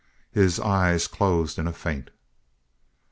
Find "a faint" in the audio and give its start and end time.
1.67-2.09